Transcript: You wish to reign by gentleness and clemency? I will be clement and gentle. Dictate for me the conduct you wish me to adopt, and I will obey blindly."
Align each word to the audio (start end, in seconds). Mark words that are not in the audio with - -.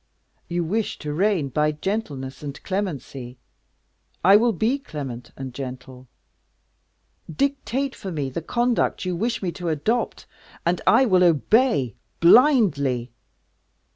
You 0.47 0.63
wish 0.63 0.97
to 0.97 1.13
reign 1.13 1.49
by 1.49 1.71
gentleness 1.73 2.41
and 2.41 2.57
clemency? 2.63 3.37
I 4.25 4.35
will 4.35 4.51
be 4.51 4.79
clement 4.79 5.29
and 5.37 5.53
gentle. 5.53 6.07
Dictate 7.31 7.93
for 7.93 8.11
me 8.11 8.31
the 8.31 8.41
conduct 8.41 9.05
you 9.05 9.15
wish 9.15 9.43
me 9.43 9.51
to 9.51 9.69
adopt, 9.69 10.25
and 10.65 10.81
I 10.87 11.05
will 11.05 11.23
obey 11.23 11.93
blindly." 12.19 13.11